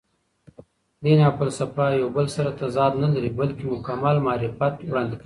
دین 1.03 1.19
او 1.25 1.31
فلسفه 1.39 1.85
یو 2.01 2.07
بل 2.15 2.27
سره 2.35 2.51
تضاد 2.61 2.93
نه 3.03 3.07
لري، 3.15 3.29
بلکې 3.39 3.63
مکمل 3.73 4.15
معرفت 4.25 4.73
وړاندې 4.89 5.15
کوي. 5.17 5.19